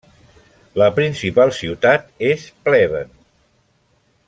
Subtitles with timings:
[0.81, 3.15] La principal ciutat és Pleven.